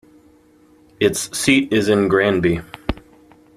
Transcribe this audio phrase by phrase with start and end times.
[0.99, 2.61] Its seat is Granby.